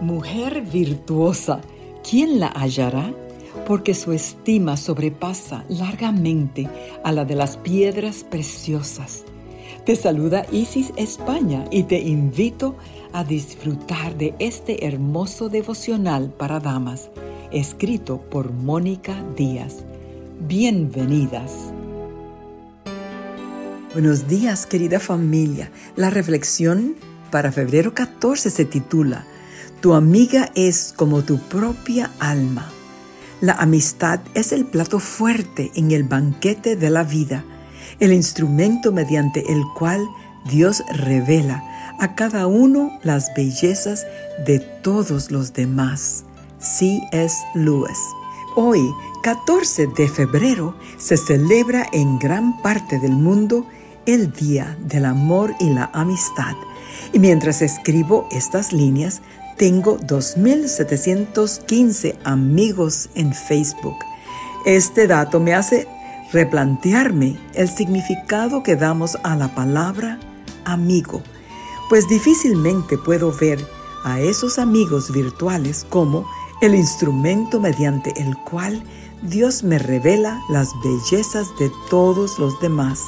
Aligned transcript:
Mujer 0.00 0.62
virtuosa, 0.62 1.60
¿quién 2.08 2.40
la 2.40 2.48
hallará? 2.48 3.12
Porque 3.66 3.92
su 3.92 4.12
estima 4.12 4.78
sobrepasa 4.78 5.64
largamente 5.68 6.68
a 7.04 7.12
la 7.12 7.26
de 7.26 7.34
las 7.34 7.58
piedras 7.58 8.24
preciosas. 8.24 9.24
Te 9.84 9.96
saluda 9.96 10.46
Isis 10.52 10.92
España 10.96 11.66
y 11.70 11.82
te 11.82 12.00
invito 12.00 12.76
a 13.12 13.24
disfrutar 13.24 14.16
de 14.16 14.34
este 14.38 14.86
hermoso 14.86 15.50
devocional 15.50 16.30
para 16.30 16.60
damas, 16.60 17.10
escrito 17.50 18.22
por 18.22 18.52
Mónica 18.52 19.22
Díaz. 19.36 19.84
Bienvenidas. 20.40 21.52
Buenos 23.92 24.26
días, 24.28 24.64
querida 24.64 24.98
familia. 24.98 25.70
La 25.96 26.08
reflexión 26.08 26.94
para 27.30 27.52
febrero 27.52 27.92
14 27.92 28.48
se 28.48 28.64
titula 28.64 29.26
Tu 29.80 29.94
amiga 29.94 30.50
es 30.54 30.92
como 30.94 31.22
tu 31.22 31.38
propia 31.38 32.10
alma. 32.18 32.70
La 33.40 33.54
amistad 33.54 34.20
es 34.34 34.52
el 34.52 34.66
plato 34.66 34.98
fuerte 34.98 35.70
en 35.74 35.90
el 35.90 36.04
banquete 36.04 36.76
de 36.76 36.90
la 36.90 37.02
vida, 37.02 37.46
el 37.98 38.12
instrumento 38.12 38.92
mediante 38.92 39.50
el 39.50 39.62
cual 39.78 40.06
Dios 40.44 40.82
revela 40.92 41.64
a 41.98 42.14
cada 42.14 42.46
uno 42.46 42.98
las 43.02 43.32
bellezas 43.34 44.06
de 44.44 44.58
todos 44.58 45.30
los 45.30 45.54
demás. 45.54 46.24
C.S. 46.58 47.38
Lewis. 47.54 47.98
Hoy, 48.56 48.82
14 49.22 49.86
de 49.96 50.08
febrero, 50.08 50.76
se 50.98 51.16
celebra 51.16 51.86
en 51.92 52.18
gran 52.18 52.60
parte 52.60 52.98
del 52.98 53.12
mundo 53.12 53.64
el 54.04 54.30
Día 54.32 54.76
del 54.80 55.06
Amor 55.06 55.54
y 55.58 55.70
la 55.70 55.90
Amistad. 55.94 56.54
Y 57.12 57.18
mientras 57.18 57.62
escribo 57.62 58.28
estas 58.30 58.72
líneas, 58.72 59.22
tengo 59.60 59.96
2.715 59.98 62.16
amigos 62.24 63.10
en 63.14 63.32
Facebook. 63.34 63.98
Este 64.64 65.06
dato 65.06 65.38
me 65.38 65.52
hace 65.52 65.86
replantearme 66.32 67.38
el 67.52 67.68
significado 67.68 68.62
que 68.62 68.76
damos 68.76 69.18
a 69.22 69.36
la 69.36 69.54
palabra 69.54 70.18
amigo, 70.64 71.22
pues 71.90 72.08
difícilmente 72.08 72.96
puedo 72.96 73.36
ver 73.38 73.62
a 74.02 74.18
esos 74.20 74.58
amigos 74.58 75.12
virtuales 75.12 75.84
como 75.90 76.26
el 76.62 76.74
instrumento 76.74 77.60
mediante 77.60 78.18
el 78.18 78.38
cual 78.38 78.82
Dios 79.20 79.62
me 79.62 79.78
revela 79.78 80.40
las 80.48 80.70
bellezas 80.82 81.48
de 81.58 81.70
todos 81.90 82.38
los 82.38 82.58
demás. 82.60 82.98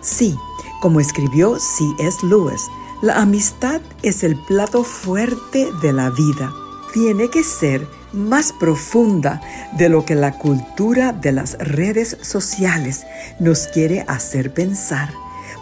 Sí, 0.00 0.36
como 0.80 0.98
escribió 0.98 1.56
C.S. 1.60 2.26
Lewis, 2.26 2.68
la 3.00 3.20
amistad 3.20 3.80
es 4.02 4.24
el 4.24 4.36
plato 4.36 4.82
fuerte 4.82 5.68
de 5.82 5.92
la 5.92 6.10
vida. 6.10 6.52
Tiene 6.92 7.30
que 7.30 7.44
ser 7.44 7.86
más 8.12 8.52
profunda 8.52 9.40
de 9.76 9.88
lo 9.88 10.04
que 10.04 10.16
la 10.16 10.32
cultura 10.32 11.12
de 11.12 11.30
las 11.30 11.56
redes 11.58 12.16
sociales 12.22 13.06
nos 13.38 13.68
quiere 13.68 14.04
hacer 14.08 14.52
pensar. 14.52 15.10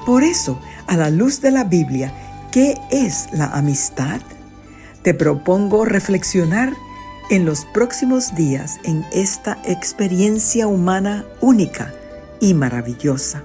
Por 0.07 0.23
eso, 0.23 0.59
a 0.87 0.97
la 0.97 1.11
luz 1.11 1.41
de 1.43 1.51
la 1.51 1.65
Biblia, 1.65 2.13
¿qué 2.53 2.81
es 2.91 3.27
la 3.33 3.47
amistad? 3.47 4.21
Te 5.03 5.13
propongo 5.13 5.85
reflexionar 5.85 6.73
en 7.29 7.45
los 7.45 7.65
próximos 7.67 8.35
días 8.35 8.79
en 8.85 9.05
esta 9.13 9.59
experiencia 9.65 10.69
humana 10.69 11.27
única 11.41 11.93
y 12.41 12.55
maravillosa. 12.55 13.43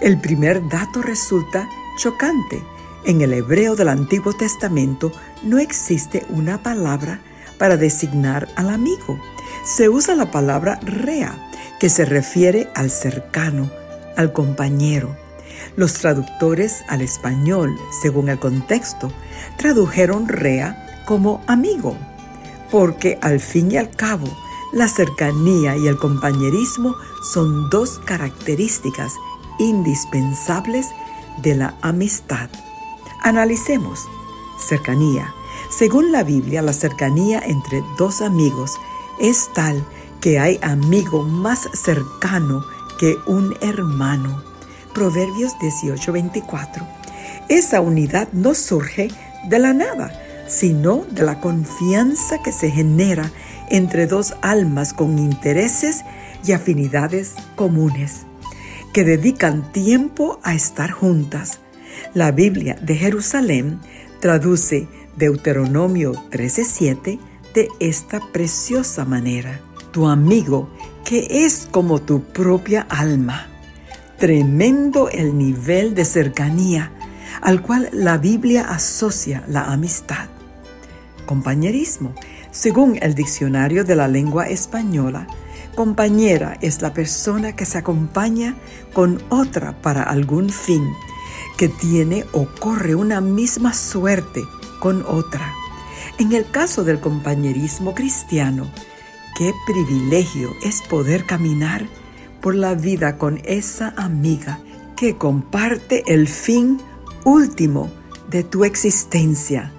El 0.00 0.20
primer 0.20 0.68
dato 0.68 1.00
resulta 1.00 1.68
chocante. 1.96 2.62
En 3.04 3.20
el 3.20 3.32
hebreo 3.32 3.74
del 3.74 3.88
Antiguo 3.88 4.32
Testamento 4.32 5.12
no 5.42 5.58
existe 5.58 6.24
una 6.30 6.62
palabra 6.62 7.20
para 7.58 7.76
designar 7.76 8.48
al 8.54 8.70
amigo. 8.70 9.18
Se 9.64 9.88
usa 9.88 10.14
la 10.14 10.30
palabra 10.30 10.78
rea, 10.84 11.50
que 11.80 11.88
se 11.88 12.04
refiere 12.04 12.68
al 12.76 12.90
cercano, 12.90 13.68
al 14.16 14.32
compañero. 14.32 15.16
Los 15.74 15.94
traductores 15.94 16.84
al 16.88 17.00
español, 17.00 17.76
según 18.02 18.28
el 18.28 18.38
contexto, 18.38 19.10
tradujeron 19.56 20.28
rea 20.28 21.02
como 21.04 21.42
amigo, 21.48 21.96
porque 22.70 23.18
al 23.20 23.40
fin 23.40 23.72
y 23.72 23.78
al 23.78 23.90
cabo, 23.90 24.28
la 24.72 24.86
cercanía 24.86 25.76
y 25.76 25.88
el 25.88 25.98
compañerismo 25.98 26.94
son 27.32 27.68
dos 27.68 27.98
características 28.04 29.14
indispensables 29.58 30.86
de 31.42 31.56
la 31.56 31.74
amistad. 31.82 32.48
Analicemos. 33.20 34.08
Cercanía. 34.58 35.34
Según 35.70 36.12
la 36.12 36.22
Biblia, 36.22 36.62
la 36.62 36.72
cercanía 36.72 37.40
entre 37.44 37.82
dos 37.98 38.20
amigos 38.20 38.78
es 39.18 39.50
tal 39.54 39.84
que 40.20 40.38
hay 40.38 40.58
amigo 40.62 41.22
más 41.22 41.68
cercano 41.72 42.64
que 42.98 43.16
un 43.26 43.56
hermano. 43.60 44.42
Proverbios 44.94 45.52
18:24. 45.60 46.86
Esa 47.48 47.80
unidad 47.80 48.28
no 48.32 48.54
surge 48.54 49.08
de 49.48 49.58
la 49.58 49.72
nada, 49.72 50.12
sino 50.46 51.04
de 51.10 51.22
la 51.22 51.40
confianza 51.40 52.42
que 52.42 52.52
se 52.52 52.70
genera 52.70 53.30
entre 53.70 54.06
dos 54.06 54.34
almas 54.42 54.92
con 54.92 55.18
intereses 55.18 56.04
y 56.44 56.52
afinidades 56.52 57.34
comunes 57.56 58.26
que 58.92 59.04
dedican 59.04 59.72
tiempo 59.72 60.38
a 60.42 60.54
estar 60.54 60.90
juntas. 60.90 61.60
La 62.14 62.32
Biblia 62.32 62.76
de 62.80 62.96
Jerusalén 62.96 63.80
traduce 64.20 64.88
Deuteronomio 65.16 66.12
13:7 66.30 67.18
de 67.54 67.68
esta 67.80 68.20
preciosa 68.32 69.04
manera. 69.04 69.60
Tu 69.92 70.06
amigo 70.06 70.70
que 71.04 71.44
es 71.44 71.68
como 71.70 72.00
tu 72.00 72.22
propia 72.22 72.86
alma. 72.88 73.46
Tremendo 74.18 75.08
el 75.08 75.36
nivel 75.36 75.94
de 75.94 76.04
cercanía 76.04 76.92
al 77.40 77.60
cual 77.62 77.88
la 77.92 78.18
Biblia 78.18 78.62
asocia 78.68 79.42
la 79.48 79.64
amistad. 79.64 80.28
Compañerismo. 81.26 82.14
Según 82.50 82.98
el 83.00 83.14
diccionario 83.14 83.84
de 83.84 83.96
la 83.96 84.06
lengua 84.06 84.48
española, 84.48 85.26
Compañera 85.74 86.58
es 86.60 86.82
la 86.82 86.92
persona 86.92 87.56
que 87.56 87.64
se 87.64 87.78
acompaña 87.78 88.54
con 88.92 89.22
otra 89.30 89.80
para 89.80 90.02
algún 90.02 90.50
fin, 90.50 90.86
que 91.56 91.68
tiene 91.68 92.24
o 92.32 92.46
corre 92.46 92.94
una 92.94 93.20
misma 93.20 93.74
suerte 93.74 94.42
con 94.80 95.04
otra. 95.06 95.54
En 96.18 96.32
el 96.32 96.50
caso 96.50 96.84
del 96.84 97.00
compañerismo 97.00 97.94
cristiano, 97.94 98.70
qué 99.36 99.52
privilegio 99.66 100.50
es 100.62 100.82
poder 100.82 101.24
caminar 101.24 101.86
por 102.40 102.54
la 102.54 102.74
vida 102.74 103.16
con 103.18 103.40
esa 103.44 103.94
amiga 103.96 104.58
que 104.96 105.16
comparte 105.16 106.02
el 106.06 106.28
fin 106.28 106.80
último 107.24 107.90
de 108.28 108.42
tu 108.42 108.64
existencia, 108.64 109.72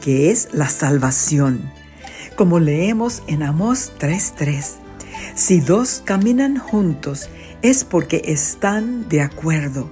que 0.00 0.30
es 0.30 0.48
la 0.52 0.68
salvación. 0.68 1.70
Como 2.36 2.60
leemos 2.60 3.22
en 3.26 3.42
Amós 3.42 3.92
3:3, 3.98 4.78
si 5.34 5.60
dos 5.60 6.02
caminan 6.04 6.58
juntos 6.58 7.28
es 7.62 7.84
porque 7.84 8.22
están 8.26 9.08
de 9.08 9.22
acuerdo. 9.22 9.90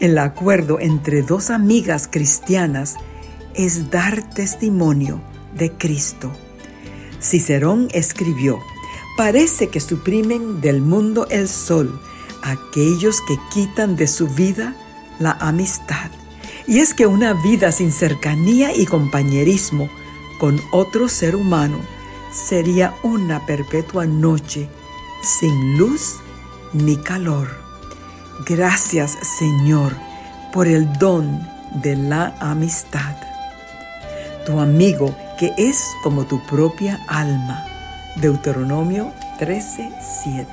El 0.00 0.18
acuerdo 0.18 0.78
entre 0.80 1.22
dos 1.22 1.50
amigas 1.50 2.08
cristianas 2.10 2.96
es 3.54 3.90
dar 3.90 4.28
testimonio 4.34 5.20
de 5.54 5.72
Cristo. 5.72 6.32
Cicerón 7.20 7.88
escribió, 7.92 8.60
parece 9.16 9.68
que 9.68 9.80
suprimen 9.80 10.60
del 10.60 10.80
mundo 10.80 11.26
el 11.30 11.48
sol 11.48 12.00
aquellos 12.42 13.20
que 13.22 13.38
quitan 13.52 13.96
de 13.96 14.06
su 14.06 14.28
vida 14.28 14.74
la 15.18 15.32
amistad. 15.32 16.10
Y 16.66 16.80
es 16.80 16.94
que 16.94 17.06
una 17.06 17.34
vida 17.34 17.72
sin 17.72 17.92
cercanía 17.92 18.76
y 18.76 18.86
compañerismo 18.86 19.88
con 20.38 20.60
otro 20.72 21.08
ser 21.08 21.36
humano 21.36 21.78
sería 22.32 22.94
una 23.02 23.46
perpetua 23.46 24.06
noche 24.06 24.68
sin 25.22 25.78
luz 25.78 26.16
ni 26.72 26.96
calor. 26.96 27.63
Gracias 28.40 29.16
Señor 29.38 29.94
por 30.52 30.66
el 30.66 30.92
don 30.98 31.40
de 31.82 31.94
la 31.94 32.34
amistad. 32.40 33.14
Tu 34.44 34.58
amigo 34.58 35.14
que 35.38 35.52
es 35.56 35.84
como 36.02 36.24
tu 36.24 36.44
propia 36.46 37.00
alma. 37.08 37.64
Deuteronomio 38.16 39.12
13:7. 39.38 40.46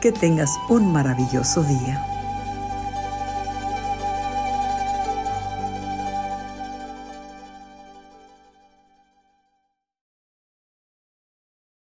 Que 0.00 0.10
tengas 0.10 0.50
un 0.68 0.92
maravilloso 0.92 1.62
día. 1.62 2.11